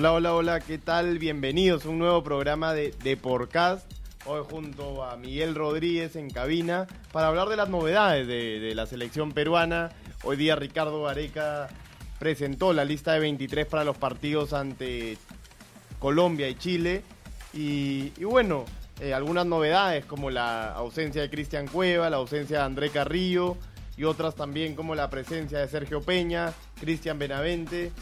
[0.00, 1.18] Hola, hola, hola, ¿qué tal?
[1.18, 3.84] Bienvenidos a un nuevo programa de, de Podcast.
[4.24, 9.32] Hoy junto a Miguel Rodríguez en cabina para hablar de las novedades de, la selección
[9.32, 9.90] peruana.
[10.24, 11.68] Hoy día Ricardo Gareca
[12.18, 15.18] presentó la lista de 23 para los partidos ante
[15.98, 17.02] Colombia y Chile.
[17.52, 18.64] Y, y bueno,
[19.02, 23.58] eh, algunas novedades como la ausencia de Cristian Cueva, la ausencia de André Carrillo
[23.98, 27.92] y otras también como la presencia de Sergio Peña, Cristian Benavente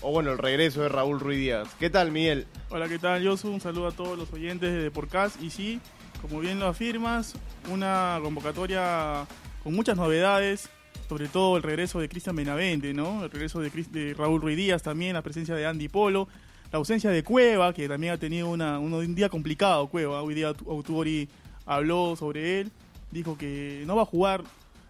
[0.00, 1.68] o bueno, el regreso de Raúl Ruiz Díaz.
[1.78, 2.46] ¿Qué tal, Miguel?
[2.70, 3.50] Hola, ¿qué tal, Josu?
[3.50, 5.42] Un saludo a todos los oyentes de Deporcast.
[5.42, 5.80] Y sí,
[6.22, 7.34] como bien lo afirmas,
[7.72, 9.26] una convocatoria
[9.64, 10.68] con muchas novedades,
[11.08, 13.24] sobre todo el regreso de Cristian Benavente, ¿no?
[13.24, 16.28] El regreso de, Raúl Ruiz Díaz también, la presencia de Andy Polo,
[16.70, 20.22] la ausencia de Cueva, que también ha tenido una, un día complicado, Cueva.
[20.22, 21.28] Hoy día Autori
[21.66, 22.70] habló sobre él,
[23.10, 24.44] dijo que no va a jugar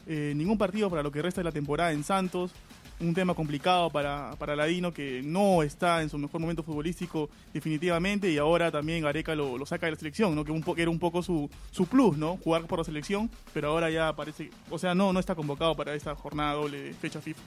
[0.06, 2.52] eh, ningún partido para lo que resta de la temporada en Santos
[3.00, 8.30] un tema complicado para, para Ladino que no está en su mejor momento futbolístico definitivamente
[8.30, 10.44] y ahora también Gareca lo, saca de la selección, ¿no?
[10.44, 12.36] que, un era un poco su, su plus, ¿no?
[12.38, 15.94] jugar por la selección, pero ahora ya parece, o sea, no, no está convocado para
[15.94, 17.40] esta jornada doble fecha FIFA.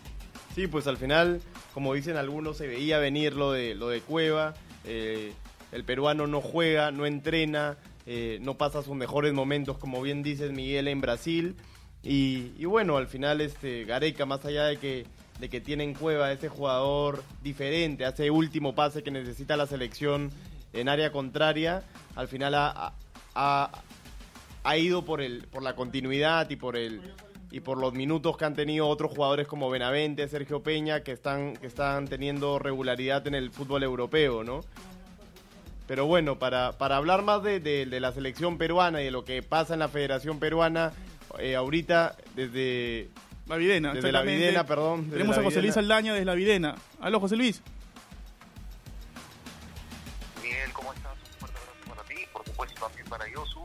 [0.55, 1.41] Sí, pues al final,
[1.73, 5.33] como dicen algunos, se veía venir lo de, lo de Cueva, eh,
[5.71, 10.51] el peruano no juega, no entrena, eh, no pasa sus mejores momentos, como bien dices
[10.51, 11.55] Miguel, en Brasil.
[12.03, 15.05] Y, y, bueno, al final este Gareca, más allá de que
[15.41, 20.31] de que tiene en Cueva ese jugador diferente, hace último pase que necesita la selección
[20.71, 21.83] en área contraria,
[22.15, 22.93] al final ha,
[23.33, 27.01] ha, ido por, el, por la continuidad y por, el,
[27.49, 31.55] y por los minutos que han tenido otros jugadores como Benavente, Sergio Peña, que están,
[31.55, 34.61] que están teniendo regularidad en el fútbol europeo, ¿no?
[35.87, 39.41] Pero bueno, para, para hablar más de, de, la selección peruana y de lo que
[39.41, 40.93] pasa en la Federación Peruana,
[41.39, 43.09] eh, ahorita desde
[43.47, 43.93] la Videna.
[43.93, 45.09] Desde la Videna, perdón.
[45.09, 46.75] Tenemos a José Luis Aldaña desde la Videna.
[46.99, 47.61] Aló, José Luis.
[50.41, 51.13] Miguel, ¿cómo estás?
[51.13, 53.63] Un fuerte abrazo para ti, por supuesto también para Yosu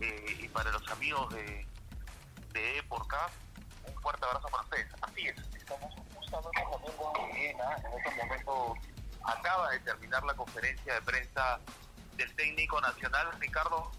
[0.00, 1.66] eh, y para los amigos de,
[2.52, 3.34] de Porcast.
[3.86, 4.88] Un fuerte abrazo para ustedes.
[5.00, 7.76] Así es, estamos justamente en Videna.
[7.76, 8.74] En este momento
[9.24, 11.60] acaba de terminar la conferencia de prensa
[12.16, 13.90] del técnico nacional Ricardo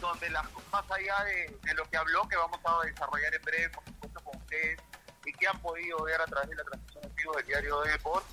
[0.00, 3.84] donde las, más allá de, lo que habló, que vamos a desarrollar en breve, por
[3.84, 3.87] con
[5.24, 7.90] y que han podido ver a través de la transmisión en vivo del diario de
[7.92, 8.24] Deport,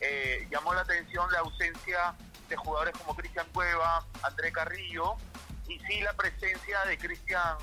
[0.00, 2.14] eh, llamó la atención la ausencia
[2.48, 5.16] de jugadores como Cristian Cueva, André Carrillo,
[5.68, 7.56] y sí la presencia de Cristian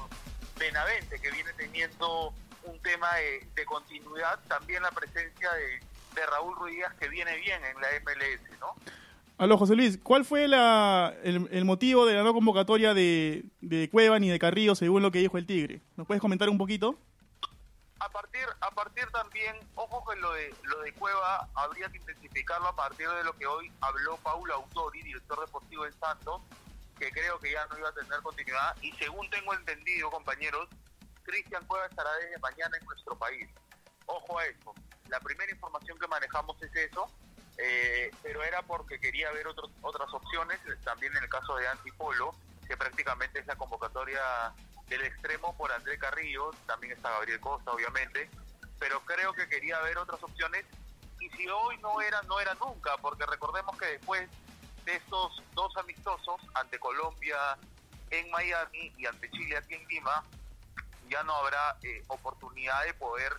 [0.60, 2.34] Benavente, que viene teniendo
[2.64, 5.80] un tema de, continuidad, también la presencia de,
[6.32, 8.74] Raúl Ruiz que viene bien en la MLS, ¿no?
[9.38, 14.40] Aló, José Luis, ¿cuál fue el, motivo de la no convocatoria de Cueva ni de
[14.40, 15.82] Carrillo, según lo que dijo el Tigre?
[15.98, 16.98] ¿Nos puedes comentar un poquito?
[18.06, 22.68] A partir, a partir también, ojo que lo de, lo de Cueva habría que intensificarlo
[22.68, 26.44] a partir de lo que hoy habló Paulo Autori, director deportivo del Santos,
[27.00, 28.78] que creo que ya no iba a tener continuidad.
[28.82, 30.70] Y según tengo entendido, compañeros,
[31.24, 33.50] Cristian Cueva estará desde mañana en nuestro país.
[34.06, 34.76] Ojo a eso.
[35.10, 37.10] La primera información que manejamos es eso
[37.58, 42.36] eh, pero era porque quería ver otros, otras opciones, también en el caso de Antipolo,
[42.68, 44.22] que prácticamente es la convocatoria
[44.90, 48.30] del extremo por André Carrillo, también está Gabriel Costa, obviamente,
[48.80, 50.66] pero creo que quería ver otras opciones
[51.20, 54.30] y si hoy no era, no era nunca, porque recordemos que después
[54.86, 57.58] de estos dos amistosos, ante Colombia
[58.12, 60.24] en Miami y ante Chile aquí en Lima,
[61.10, 63.34] ya no habrá eh, oportunidad de poder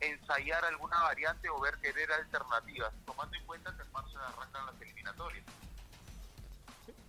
[0.00, 4.80] ensayar alguna variante o ver querer alternativas, tomando en cuenta que en marzo arrancan las
[4.80, 5.44] eliminatorias.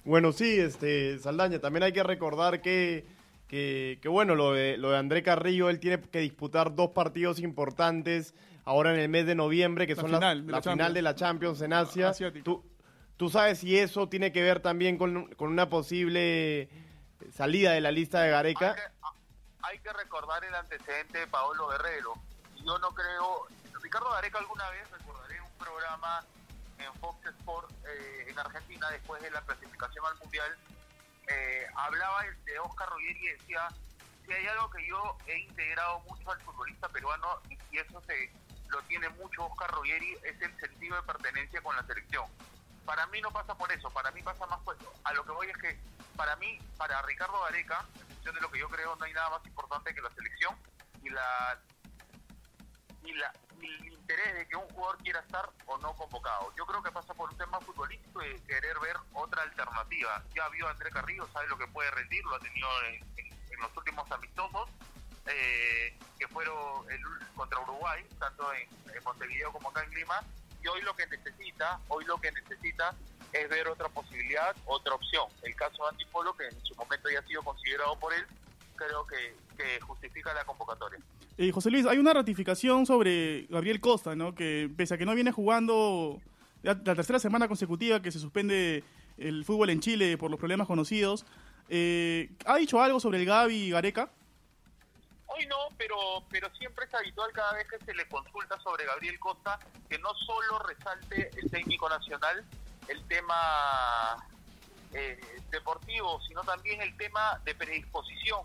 [0.03, 3.05] Bueno, sí, este Saldaña, también hay que recordar que,
[3.51, 8.33] que, bueno, lo de, lo de André Carrillo, él tiene que disputar dos partidos importantes
[8.63, 11.73] ahora en el mes de noviembre, que son la, la, final de la Champions en
[11.73, 12.13] Asia.
[12.43, 12.63] ¿Tú,
[13.17, 16.69] ¿Tú sabes si eso tiene que ver también con, con una posible
[17.31, 18.69] salida de la lista de Gareca?
[18.69, 18.81] Hay que,
[19.63, 22.13] hay que recordar el antecedente de Paolo Guerrero
[22.65, 23.47] yo no creo.
[23.81, 26.23] Ricardo Gareca alguna vez, recordaré un programa
[26.77, 30.55] en Fox Sport eh, en Argentina después de la clasificación al Mundial,
[31.31, 33.67] eh, hablaba de Oscar Ruggeri y decía,
[34.25, 38.31] si hay algo que yo he integrado mucho al futbolista peruano y eso se
[38.69, 42.25] lo tiene mucho Oscar Ruggeri, es el sentido de pertenencia con la selección.
[42.85, 45.47] Para mí no pasa por eso, para mí pasa más pues, a lo que voy
[45.47, 45.79] es que
[46.15, 49.29] para mí, para Ricardo Gareca, en función de lo que yo creo, no hay nada
[49.29, 50.55] más importante que la selección
[51.03, 51.59] y la
[53.03, 56.53] y, la, el interés de que un jugador quiera estar o no convocado.
[56.57, 60.23] Yo creo que pasa por un tema futbolístico y querer ver otra alternativa.
[60.35, 63.77] Ya vio a André Carrillo, sabe lo que puede rendir, lo ha tenido en, los
[63.77, 64.69] últimos amistosos,
[65.27, 66.99] eh, que fueron el,
[67.35, 68.67] contra Uruguay, tanto en,
[69.03, 70.19] Montevideo como acá en Lima,
[70.63, 72.95] y hoy lo que necesita, hoy lo que necesita
[73.33, 75.27] es ver otra posibilidad, otra opción.
[75.43, 78.25] El caso de Andy Polo, que en su momento ya ha sido considerado por él,
[78.75, 79.35] creo que
[79.81, 80.99] justifica la convocatoria.
[81.37, 84.35] Eh, José Luis, hay una ratificación sobre Gabriel Costa, ¿no?
[84.35, 86.19] Que pese a que no viene jugando
[86.61, 88.83] la, tercera semana consecutiva que se suspende
[89.17, 91.25] el fútbol en Chile por los problemas conocidos,
[91.69, 94.11] eh, ¿ha dicho algo sobre el Gaby Gareca?
[95.27, 95.95] Hoy no, pero,
[96.29, 99.57] pero siempre es habitual cada vez que se le consulta sobre Gabriel Costa
[99.89, 102.43] que no solo resalte el técnico nacional
[102.89, 104.17] el tema
[104.93, 105.19] eh,
[105.51, 108.41] deportivo, sino también el tema de predisposición.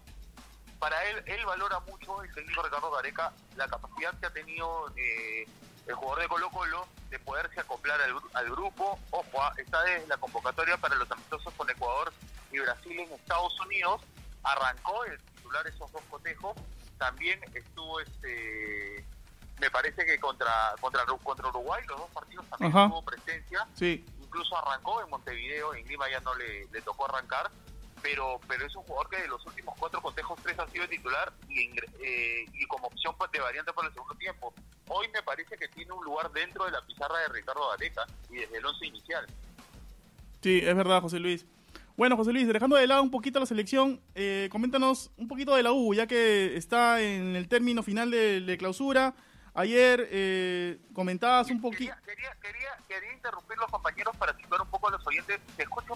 [0.79, 5.47] Para él, él valora mucho, el técnico Ricardo Gareca, la capacidad que ha tenido eh,
[5.87, 8.99] el jugador de Colo Colo de poderse acoplar al, al grupo.
[9.11, 12.13] Ojo, ah, está desde la convocatoria para los amistosos con Ecuador
[12.53, 14.03] y Brasil en Estados Unidos.
[14.43, 16.57] Arrancó el titular esos dos cotejos.
[16.99, 19.05] También estuvo este
[19.59, 22.89] me parece que contra contra contra Uruguay los dos partidos también Ajá.
[22.89, 24.05] tuvo presencia Sí.
[24.23, 27.51] incluso arrancó en Montevideo, en Lima ya no le, le tocó arrancar,
[28.03, 31.33] pero pero es un jugador que de los últimos cuatro cotejos tres ha sido titular
[31.49, 31.71] y,
[32.03, 34.55] eh, y como opción de variante para el segundo tiempo.
[34.89, 38.37] Hoy me parece que tiene un lugar dentro de la pizarra de Ricardo Gareca y
[38.37, 39.27] desde el once inicial.
[40.43, 41.45] Sí, es verdad, José Luis.
[41.97, 45.63] Bueno, José Luis, dejando de lado un poquito la selección, eh, coméntanos un poquito de
[45.63, 49.15] la U, ya que está en el término final de, de clausura.
[49.55, 51.95] Ayer eh, comentabas un poquito...
[52.05, 55.41] Quería, quería, quería, quería interrumpir los compañeros para situar un poco a los oyentes.
[55.57, 55.95] Se escucha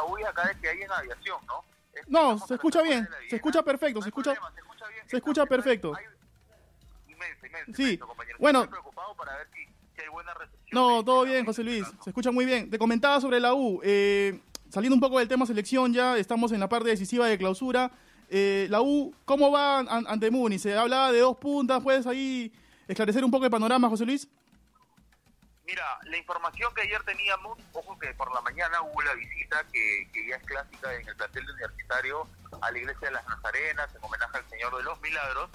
[0.00, 1.64] la bulla que hay en aviación, ¿no?
[1.92, 4.86] Es que No, se escucha bien, se escucha perfecto, No se escucha- problema, se escucha
[4.88, 5.08] bien.
[5.08, 5.94] se escucha perfecto.
[5.94, 6.04] hay-
[7.08, 8.36] Inmenso, inmenso, Sí, inmenso, compañero.
[8.40, 8.58] bueno.
[8.60, 9.64] Estoy preocupado para ver si,
[9.94, 10.68] si hay buena recepción.
[10.72, 11.82] No, todo bien, José Luis.
[11.92, 12.02] ¿no?
[12.02, 12.70] Se escucha muy bien.
[12.70, 13.80] Te comentaba sobre la U.
[13.84, 17.90] eh, saliendo un poco del tema selección ya, estamos en la parte decisiva de clausura.
[18.30, 20.58] Eh, la U, ¿cómo va an- ante Muni?
[20.60, 21.82] Se hablaba de dos puntas.
[21.82, 22.52] ¿Puedes ahí
[22.86, 24.28] esclarecer un poco el panorama, José Luis?
[25.70, 30.10] Mira, la información que ayer teníamos, ojo que por la mañana hubo la visita que,
[30.12, 32.26] que ya es clásica en el plantel universitario
[32.60, 35.48] a la iglesia de las Nazarenas, en homenaje al Señor de los Milagros,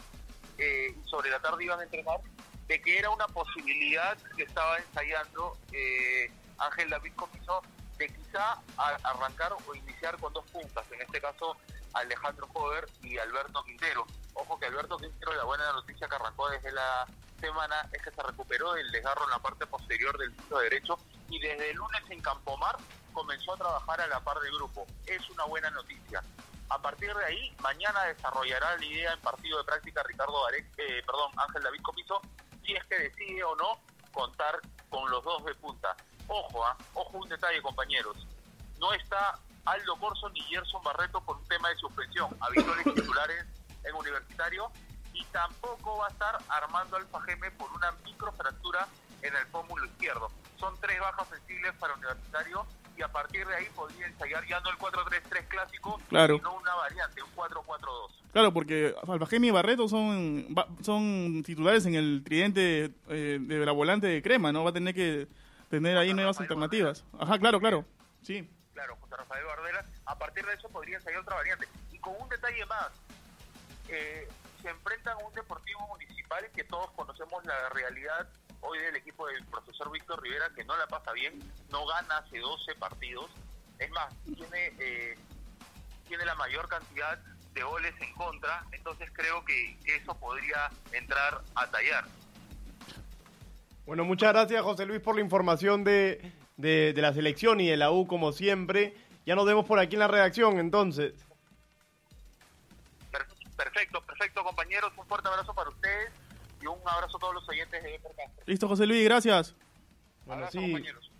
[0.58, 2.22] eh, sobre la tarde iban a entrenar,
[2.66, 7.62] de que era una posibilidad que estaba ensayando eh, Ángel David Comiso
[7.98, 8.62] de quizá
[9.04, 11.58] arrancar o iniciar con dos puntas, en este caso
[11.94, 14.08] Alejandro Jover y Alberto Quintero.
[14.34, 17.06] Ojo que Alberto Quintero, la buena noticia que arrancó desde la
[17.46, 20.98] semana es que se recuperó del desgarro en la parte posterior del piso derecho
[21.30, 22.76] y desde el lunes en Campomar
[23.14, 24.88] comenzó a trabajar a la par del grupo.
[25.06, 26.24] Es una buena noticia.
[26.70, 31.32] A partir de ahí, mañana desarrollará la idea en partido de práctica Ricardo eh, perdón,
[31.38, 32.22] Ángel David Comiso,
[32.66, 33.80] si es que decide o no
[34.12, 34.60] contar
[34.90, 35.96] con los dos de punta.
[36.28, 38.18] Ojo, ah, ojo un detalle, compañeros.
[38.80, 43.46] No está Aldo Corso ni Gerson Barreto por un tema de suspensión, habituales titulares
[43.84, 44.72] en universitario,
[45.16, 48.88] y tampoco va a estar Armando Alfajeme por una microfractura
[49.22, 50.30] en el pómulo izquierdo.
[50.60, 52.66] Son tres bajas sensibles para universitario
[52.98, 56.38] y a partir de ahí podría ensayar ya no el 4-3-3 clásico, Claro.
[56.38, 58.12] sino una variante, un 4-4-2.
[58.32, 60.48] Claro, porque Albajemi y Barreto son,
[60.82, 64.63] son titulares en el tridente eh, de la volante de crema, ¿no?
[64.63, 65.28] Va a tener que
[65.70, 67.04] tener ahí nuevas Rafael alternativas.
[67.20, 67.86] Ajá, claro, claro.
[68.22, 68.50] Sí.
[68.74, 69.86] Claro, José Rafael Bardera.
[70.06, 71.68] A partir de eso podría ensayar otra variante.
[71.92, 72.89] Y con un detalle más,
[73.88, 74.28] eh,
[74.65, 78.27] se enfrentan a un deportivo municipal que todos conocemos la realidad
[78.62, 81.38] hoy del equipo del profesor Víctor Rivera, que no la pasa bien,
[81.69, 83.29] no gana hace 12 partidos.
[83.77, 85.15] Es más, tiene, eh,
[86.07, 87.19] tiene la mayor cantidad
[87.53, 92.05] de goles en contra, entonces creo que, que eso podría entrar a tallar.
[93.86, 97.77] Bueno, muchas gracias José Luis por la información de, de, de la selección y de
[97.77, 98.95] la U como siempre.
[99.27, 101.13] Ya nos vemos por aquí en la redacción entonces.
[105.15, 106.12] Fuerte abrazo para ustedes
[106.62, 108.34] y un abrazo a todos los oyentes de Podcast.
[108.45, 109.55] Listo, José Luis, gracias.
[110.25, 111.12] Bueno, Abrazo, sí, compañeros.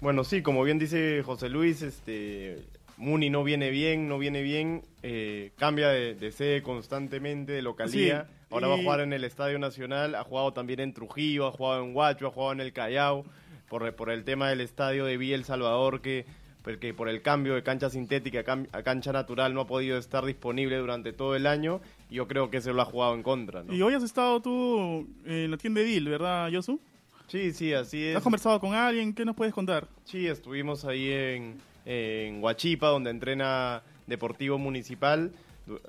[0.00, 4.82] Bueno, sí, como bien dice José Luis, este Muni no viene bien, no viene bien,
[5.04, 8.24] eh, cambia de, de sede constantemente, de localía.
[8.24, 11.52] Sí, Ahora va a jugar en el Estadio Nacional, ha jugado también en Trujillo, ha
[11.52, 13.24] jugado en Huacho, ha jugado en el Callao,
[13.68, 16.26] por, por el tema del estadio de Villa El Salvador, que,
[16.62, 20.76] porque por el cambio de cancha sintética a, cancha natural no ha podido estar disponible
[20.76, 21.80] durante todo el año,
[22.12, 23.62] yo creo que se lo ha jugado en contra.
[23.62, 23.72] ¿no?
[23.72, 26.80] Y hoy has estado tú en la tienda de Dil, ¿verdad, Yosu?
[27.28, 28.16] Sí, sí, así es.
[28.16, 29.14] ¿Has conversado con alguien?
[29.14, 29.88] ¿Qué nos puedes contar?
[30.04, 35.32] Sí, estuvimos ahí en, en Huachipa, donde entrena Deportivo Municipal,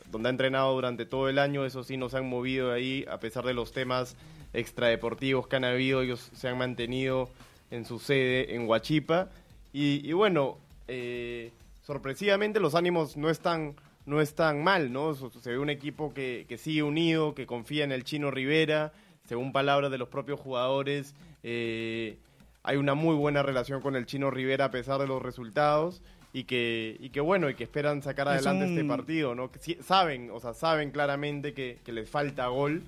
[0.10, 1.66] donde ha entrenado durante todo el año.
[1.66, 4.16] Eso sí, no se han movido de ahí, a pesar de los temas
[4.54, 7.30] extradeportivos que han habido, ellos se han mantenido
[7.72, 9.30] en su sede en Huachipa.
[9.74, 11.52] Y, y bueno, eh,
[11.86, 15.14] sorpresivamente los ánimos no están, no están mal, ¿no?
[15.16, 18.92] Se ve un equipo que, que sigue unido, que confía en el Chino Rivera,
[19.26, 22.18] según palabras de los propios jugadores, eh,
[22.64, 26.46] hay una muy buena relación con el chino Rivera a pesar de los resultados y
[26.46, 29.52] que, y que bueno, y que esperan sacar Es adelante este partido, ¿no?
[29.52, 32.82] Que sí- saben, o sea, saben claramente que, que les falta gol,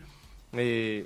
[0.53, 1.05] eh,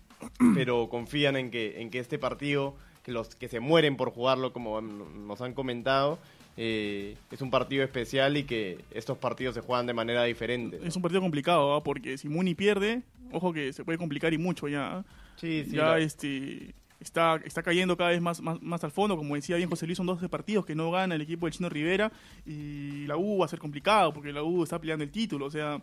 [0.54, 4.52] pero confían en que, en que este partido, que los que se mueren por jugarlo,
[4.52, 6.18] como nos han comentado,
[6.56, 10.78] eh, es un partido especial y que estos partidos se juegan de manera diferente.
[10.80, 10.86] ¿no?
[10.86, 11.82] Es un partido complicado, ¿ah?
[11.82, 14.98] porque si Muni pierde, ojo que se puede complicar y mucho ya.
[14.98, 15.04] ¿ah?
[15.36, 19.16] Sí, sí, ya la- este está, está cayendo cada vez más, más, más al fondo.
[19.16, 21.68] Como decía bien José Luis, son 12 partidos que no gana el equipo del Chino
[21.68, 22.12] Rivera
[22.46, 25.46] y la U va a ser complicado porque la U está peleando el título.
[25.46, 25.80] O sea,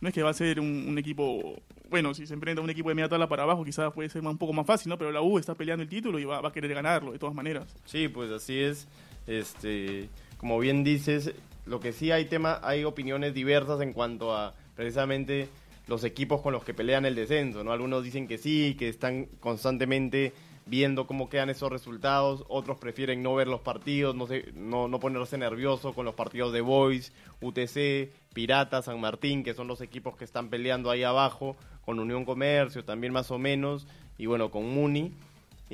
[0.00, 1.60] no es que va a ser un, un equipo.
[1.90, 4.22] Bueno, si se enfrenta a un equipo de media tabla para abajo, quizás puede ser
[4.24, 4.96] un poco más fácil, ¿no?
[4.96, 7.34] Pero la U está peleando el título y va, va a querer ganarlo de todas
[7.34, 7.66] maneras.
[7.84, 8.88] Sí, pues así es.
[9.26, 11.32] Este, como bien dices,
[11.66, 15.48] lo que sí hay tema, hay opiniones diversas en cuanto a precisamente
[15.86, 17.72] los equipos con los que pelean el descenso, ¿no?
[17.72, 20.32] Algunos dicen que sí, que están constantemente
[20.66, 25.00] viendo cómo quedan esos resultados, otros prefieren no ver los partidos, no sé, no, no
[25.00, 30.16] ponerse nervioso con los partidos de Boys, UTC, Pirata, San Martín, que son los equipos
[30.16, 33.86] que están peleando ahí abajo, con Unión Comercio también más o menos,
[34.18, 35.12] y bueno, con Muni.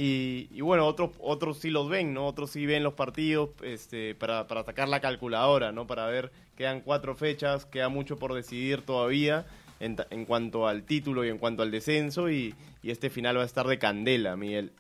[0.01, 2.29] Y, y bueno, otros otros sí los ven, ¿no?
[2.29, 5.89] Otros sí ven los partidos este, para, para sacar la calculadora, ¿no?
[5.89, 9.45] Para ver, quedan cuatro fechas, queda mucho por decidir todavía
[9.81, 13.43] en, en cuanto al título y en cuanto al descenso y, y este final va
[13.43, 14.71] a estar de candela, Miguel.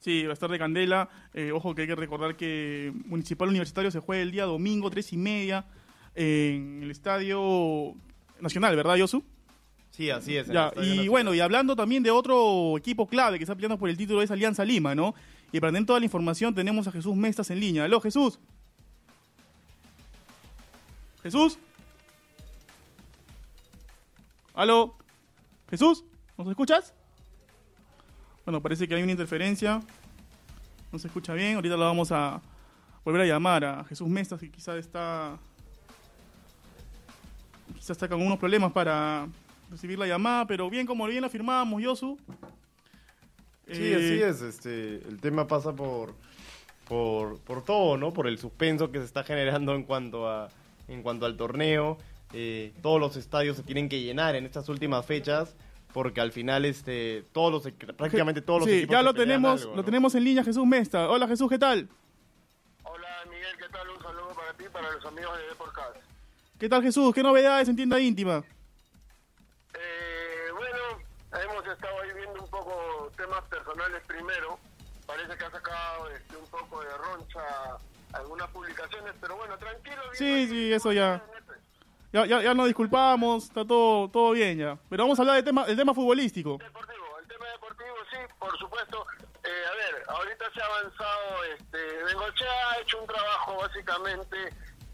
[0.00, 1.08] Sí, va a estar de candela.
[1.34, 5.12] Eh, ojo que hay que recordar que Municipal Universitario se juega el día domingo, tres
[5.12, 5.66] y media,
[6.16, 7.94] en el Estadio
[8.40, 9.22] Nacional, ¿verdad, Yosu?
[9.90, 10.46] Sí, así es.
[10.46, 13.96] Ya, y bueno, y hablando también de otro equipo clave que está peleando por el
[13.96, 15.14] título es Alianza Lima, ¿no?
[15.50, 17.84] Y para tener toda la información tenemos a Jesús Mestas en línea.
[17.84, 18.38] Aló, Jesús.
[21.22, 21.58] Jesús.
[24.54, 24.96] Aló.
[25.70, 26.04] Jesús,
[26.36, 26.94] ¿nos escuchas?
[28.44, 29.82] Bueno, parece que hay una interferencia.
[30.92, 31.56] No se escucha bien.
[31.56, 32.40] Ahorita lo vamos a
[33.04, 35.38] volver a llamar a Jesús Mestas, que quizás está
[37.74, 39.28] quizás está con unos problemas para
[39.70, 42.18] recibir la llamada, pero bien como bien la firmábamos, Yosu.
[43.70, 44.40] Sí, Eh, así es.
[44.42, 46.14] Este, el tema pasa por,
[46.88, 48.12] por, por todo, ¿no?
[48.12, 50.48] Por el suspenso que se está generando en cuanto a
[50.88, 51.98] en cuanto al torneo.
[52.32, 55.54] Eh, todos los estadios se tienen que llenar en estas últimas fechas
[55.92, 59.70] porque al final este todos los prácticamente todos los sí, equipos ya lo tenemos, algo,
[59.72, 59.84] lo ¿no?
[59.84, 61.08] tenemos en línea Jesús Mesta.
[61.10, 61.88] Hola Jesús, ¿qué tal?
[62.84, 63.88] Hola Miguel, ¿qué tal?
[63.88, 65.96] Un saludo para ti y para los amigos de Deporcast.
[66.58, 67.14] ¿Qué tal Jesús?
[67.14, 68.44] ¿Qué novedades en tienda íntima?
[78.38, 80.02] Algunas publicaciones, pero bueno, tranquilo.
[80.02, 81.14] bien, Sí, sí, eso ya.
[81.14, 81.52] NP.
[82.12, 84.78] Ya, ya, ya nos disculpamos, está todo, todo bien ya.
[84.88, 86.56] Pero vamos a hablar del tema, del tema futbolístico.
[86.58, 89.06] Deportivo, el tema deportivo sí, por supuesto.
[89.44, 94.36] Eh, a ver, ahorita se ha avanzado, este, Bengochea ha hecho un trabajo básicamente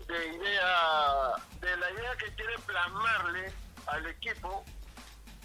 [0.07, 3.53] de idea, de la idea que quiere plasmarle
[3.87, 4.65] al equipo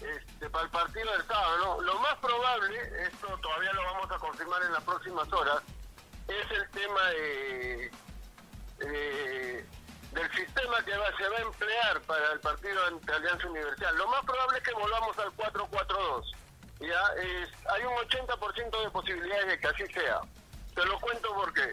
[0.00, 1.58] este, para el partido del sábado.
[1.58, 1.82] ¿no?
[1.82, 5.62] Lo más probable, esto todavía lo vamos a confirmar en las próximas horas,
[6.30, 7.90] es el tema de,
[10.12, 13.94] del sistema que se va a emplear para el partido ante Alianza Universidad.
[13.94, 16.24] Lo más probable es que volvamos al 4-4-2.
[16.80, 20.20] Ya es, hay un 80% de posibilidades de que así sea.
[20.74, 21.72] Te lo cuento porque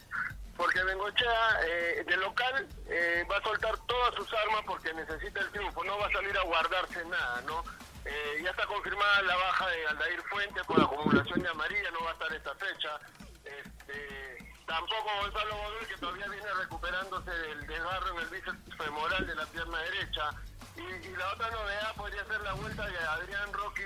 [0.57, 5.51] porque Bengochea eh, de local eh, va a soltar todas sus armas porque necesita el
[5.51, 7.63] triunfo, no va a salir a guardarse nada, ¿no?
[8.05, 12.09] Eh, ya está confirmada la baja de Aldair Fuentes por acumulación de amarilla, no va
[12.09, 12.99] a estar esta fecha.
[13.45, 19.35] Este, tampoco Gonzalo Godoy, que todavía viene recuperándose del desgarro en el bíceps femoral de
[19.35, 20.29] la pierna derecha.
[20.75, 23.83] Y, y la otra novedad podría ser la vuelta de Adrián Rocky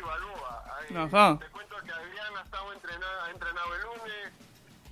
[0.97, 1.37] Ajá.
[1.39, 4.33] Te cuento que Adrián ha estado entrenado, ha entrenado el lunes,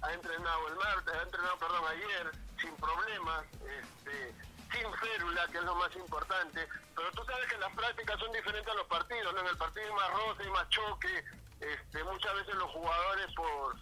[0.01, 2.31] ha entrenado el martes, ha entrenado, perdón, ayer,
[2.61, 4.33] sin problemas, este,
[4.71, 6.67] sin férula, que es lo más importante.
[6.95, 9.41] Pero tú sabes que las prácticas son diferentes a los partidos, ¿no?
[9.41, 11.25] En el partido hay más roce, hay más choque,
[11.59, 13.75] este, muchas veces los jugadores por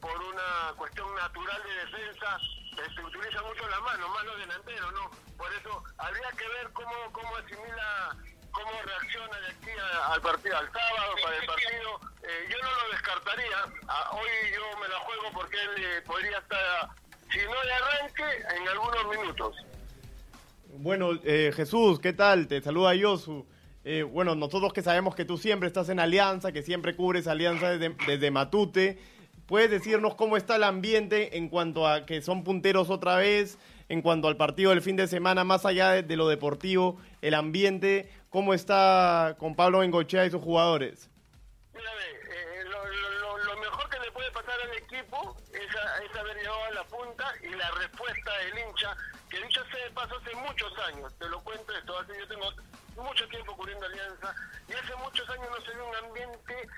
[0.00, 2.38] por una cuestión natural de defensa
[2.86, 5.10] este, utilizan mucho la mano, más los delanteros, ¿no?
[5.36, 8.16] Por eso habría que ver cómo, cómo asimila
[8.52, 12.00] cómo reacciona de aquí a- al partido, al sábado, para el partido.
[12.22, 13.56] Eh, yo no lo descartaría.
[13.88, 16.88] Ah, hoy yo me la juego porque él eh, podría estar,
[17.32, 18.24] si no de arranque,
[18.56, 19.56] en algunos minutos.
[20.80, 22.46] Bueno, eh, Jesús, ¿qué tal?
[22.48, 23.46] Te saluda Yosu.
[23.84, 27.70] Eh, bueno, nosotros que sabemos que tú siempre estás en Alianza, que siempre cubres Alianza
[27.70, 28.98] desde, desde Matute,
[29.48, 33.56] ¿Puedes decirnos cómo está el ambiente en cuanto a que son punteros otra vez?
[33.88, 38.12] En cuanto al partido del fin de semana, más allá de, lo deportivo, el ambiente,
[38.28, 41.08] ¿cómo está con Pablo Bengochea y sus jugadores?
[41.72, 47.32] Eh, lo mejor que le puede pasar al equipo es haber llegado a la punta
[47.42, 48.94] y la respuesta del hincha,
[49.30, 52.28] que el hincha se de paso hace muchos años, te lo cuento esto, hace yo
[52.28, 52.52] tengo
[53.02, 54.34] mucho tiempo cubriendo Alianza
[54.68, 56.68] y hace muchos años no se ve un ambiente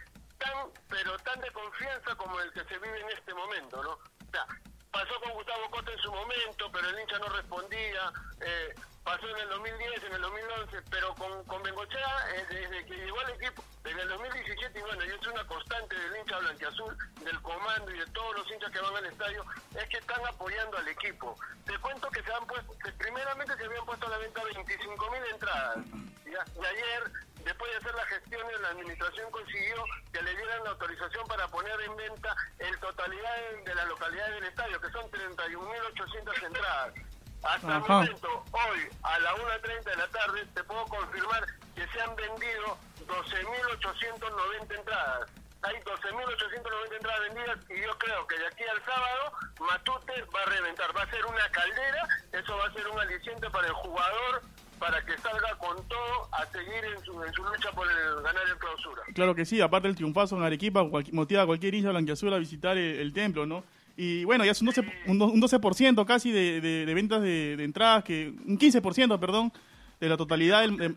[0.40, 3.92] tan, pero tan de confianza como el que se vive en este momento, ¿no?
[3.92, 4.46] O sea,
[4.90, 9.38] pasó con Gustavo Costa en su momento, pero el hincha no respondía, eh, pasó en
[9.38, 13.64] el 2010, en el 2011, pero con, con Bengochea, eh, desde que llegó al equipo,
[13.82, 17.98] desde el 2017, y bueno, y es una constante del hincha blanquiazul, del comando y
[17.98, 19.44] de todos los hinchas que van al estadio,
[19.74, 21.36] es que están apoyando al equipo.
[21.66, 25.10] Te cuento que se han puesto, que primeramente se habían puesto a la venta 25
[25.10, 25.78] mil entradas,
[26.24, 26.44] ¿ya?
[26.60, 27.12] y ayer,
[27.44, 31.80] después de hacer las gestiones, la administración consiguió que le dieran la autorización para poner
[31.80, 36.94] en venta el totalidad de, de la localidad del estadio, que son 31.800 entradas.
[37.42, 42.00] Hasta el momento, hoy a la 1.30 de la tarde, te puedo confirmar que se
[42.00, 45.30] han vendido 12.890 entradas.
[45.62, 50.46] Hay 12.890 entradas vendidas y yo creo que de aquí al sábado Matute va a
[50.46, 50.96] reventar.
[50.96, 54.42] Va a ser una caldera, eso va a ser un aliciente para el jugador
[54.80, 58.42] para que salga con todo a seguir en su, en su lucha por el, ganar
[58.50, 59.02] el clausura.
[59.14, 62.38] Claro que sí, aparte el triunfazo en Arequipa cual- motiva a cualquier hincha blanquiazul a
[62.38, 63.62] visitar el, el templo, ¿no?
[63.96, 67.20] Y bueno, ya es un 12%, un do- un 12% casi de, de- de ventas
[67.20, 69.52] de, de entradas, que un 15%, perdón,
[70.00, 70.94] de la totalidad del- de,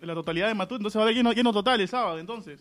[0.00, 0.78] la totalidad de Matut.
[0.78, 2.60] Entonces va a haber lleno, lleno total el sábado, entonces.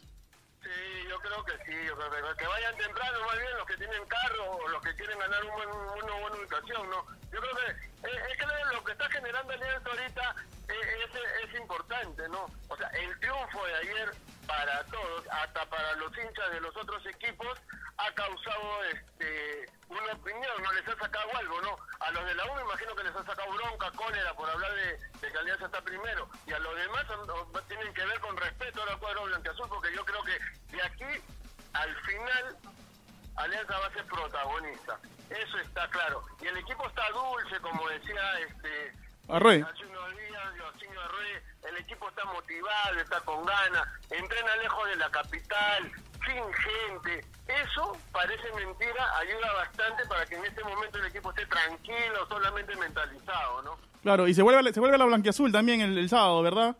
[1.95, 5.51] Que vayan temprano más bien los que tienen carro o los que quieren ganar un
[5.51, 7.05] buen, una buena ubicación, ¿no?
[7.31, 7.71] Yo creo que
[8.09, 10.35] eh, es que lo que está generando Alianza ahorita
[10.67, 12.47] eh, es, es importante, ¿no?
[12.67, 14.11] O sea, el triunfo de ayer
[14.45, 17.57] para todos, hasta para los hinchas de los otros equipos,
[17.97, 20.73] ha causado este una opinión, ¿no?
[20.73, 21.77] Les ha sacado algo, ¿no?
[22.01, 24.73] A los de la U me imagino que les ha sacado bronca, cólera por hablar
[24.73, 26.29] de, de que Alianza está primero.
[26.45, 27.05] Y a los demás
[27.69, 30.37] tienen que ver con respeto al cuadro blanqueazul, porque yo creo que
[30.75, 31.23] de aquí
[31.81, 32.57] al final
[33.35, 34.99] Alianza va a ser protagonista.
[35.29, 36.21] Eso está claro.
[36.41, 38.93] Y el equipo está dulce, como decía este
[39.27, 39.65] Arroyo.
[39.67, 40.43] hace unos días
[41.03, 45.91] Arrué, el equipo está motivado, está con ganas, entrena lejos de la capital,
[46.25, 47.25] sin gente.
[47.47, 52.75] Eso parece mentira, ayuda bastante para que en este momento el equipo esté tranquilo, solamente
[52.75, 53.77] mentalizado, ¿no?
[54.03, 56.75] Claro, y se vuelve, se vuelve a la blanquiazul también el, el sábado, ¿verdad?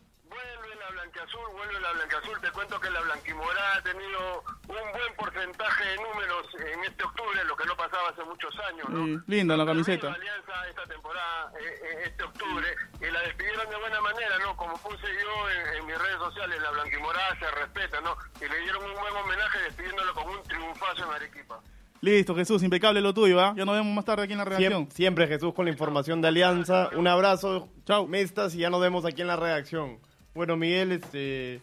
[1.25, 2.41] Vuelve la blanquiazul, vuelve la blanquiazul.
[2.41, 7.43] Te cuento que la blanquimorada ha tenido un buen porcentaje de números en este octubre,
[7.45, 9.05] lo que no pasaba hace muchos años, ¿no?
[9.05, 10.07] Sí, linda la camiseta.
[10.07, 12.67] vino Alianza esta temporada, eh, eh, este octubre,
[13.01, 14.55] y la despidieron de buena manera, ¿no?
[14.55, 18.17] Como puse yo en, en mis redes sociales, la blanquimorada se respeta, ¿no?
[18.39, 21.59] Y le dieron un buen homenaje despidiéndolo con un triunfazo en Arequipa.
[22.01, 23.55] Listo, Jesús, impecable lo tuyo, ¿va?
[23.55, 24.71] Ya nos vemos más tarde aquí en la redacción.
[24.71, 26.89] Siempre, siempre Jesús con la información de Alianza.
[26.95, 27.67] Un abrazo.
[27.85, 28.05] Chao.
[28.05, 29.99] Mestas y ya nos vemos aquí en la redacción.
[30.35, 31.61] Bueno, Miguel, este,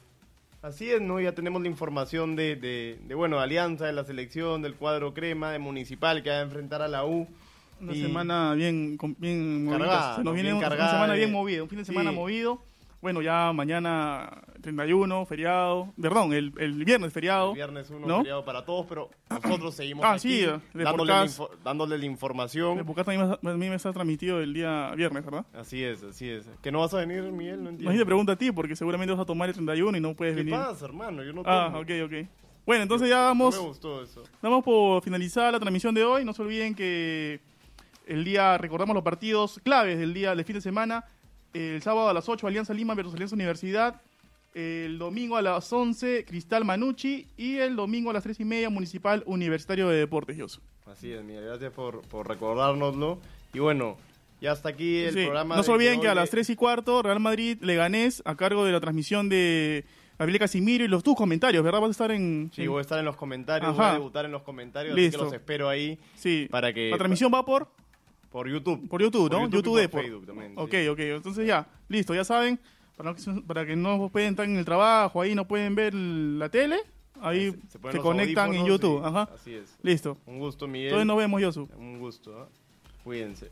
[0.63, 1.21] así es, ¿no?
[1.21, 5.13] Ya tenemos la información de, de, de, bueno, de Alianza, de la selección, del cuadro
[5.13, 7.29] crema, de Municipal que va a enfrentar a la U.
[7.81, 9.79] Una Y- semana bien, bien movida.
[9.79, 10.33] Cargada, Se nos ¿no?
[10.33, 12.17] viene una semana de- bien movida, un fin de semana Sí.
[12.17, 12.63] movido.
[13.03, 14.31] Bueno, ya mañana
[14.63, 15.93] 31, feriado.
[16.01, 17.51] Perdón, el, el viernes feriado.
[17.51, 18.17] El viernes uno ¿no?
[18.19, 20.41] feriado para todos, pero nosotros seguimos Ah, aquí sí,
[20.75, 22.79] de dándole, la info- dándole la información.
[22.79, 25.45] El podcast a mí me está transmitido el día viernes, ¿verdad?
[25.55, 26.49] Así es, así es.
[26.63, 27.63] ¿Que no vas a venir, Miguel?
[27.63, 27.91] No entiendo.
[27.91, 30.35] Bien te pregunto a ti, porque seguramente vas a tomar el 31 y no puedes
[30.35, 30.55] ¿Qué venir.
[30.59, 31.23] pasa, hermano?
[31.23, 31.81] Yo no Ah, tomo.
[31.81, 32.29] ok, ok.
[32.65, 34.23] Bueno, entonces ya No damos, me gustó eso.
[34.41, 36.25] damos por finalizada la transmisión de hoy.
[36.25, 37.41] No se olviden que
[38.07, 41.05] el día, recordamos los partidos claves del día del fin de semana.
[41.55, 44.01] El sábado a las 8, Alianza Lima versus Alianza Universidad.
[44.55, 47.27] El domingo a las 11, Cristal Manucci.
[47.37, 50.61] Y el domingo a las 3 y media, Municipal Universitario de Deportes, Yosu.
[50.87, 51.45] Así es, Miguel.
[51.47, 53.19] Gracias por, por recordárnoslo.
[53.55, 53.97] Y bueno,
[54.41, 55.57] ya hasta aquí el Sí, programa.
[55.57, 58.23] No se de olviden que a hoy las de- 3 y cuarto, Real Madrid Leganés,
[58.27, 59.85] a cargo de la transmisión de
[60.19, 61.81] Gabriel Casimiro y los tus comentarios, ¿verdad?
[61.81, 62.51] Vas a estar en.
[62.55, 63.83] Sí, en- voy a estar en los comentarios, Ajá.
[63.83, 65.19] voy a debutar en los comentarios, así Listo.
[65.19, 66.47] que los espero ahí sí.
[66.51, 66.91] para que...
[66.91, 67.69] La transmisión va por.
[68.31, 68.89] Por YouTube.
[68.89, 69.45] Por YouTube, Por ¿no?
[69.49, 70.01] YouTube y YouTube, por de por.
[70.03, 70.89] Facebook también, Ok, sí.
[70.89, 70.99] ok.
[71.01, 72.59] Entonces ya, listo, ya saben.
[72.97, 76.49] Para, no- para que no pueden estar en el trabajo, ahí no pueden ver la
[76.49, 76.77] tele,
[77.21, 79.05] ahí se, Se conectan en YouTube.
[79.05, 79.29] Ajá.
[79.35, 79.77] Así es.
[79.83, 80.17] Listo.
[80.27, 80.89] Un gusto, Miguel.
[80.89, 81.69] Entonces nos vemos, Yosu.
[81.79, 82.43] Un gusto.
[82.43, 82.47] ¿eh?
[83.05, 83.49] Cuídense.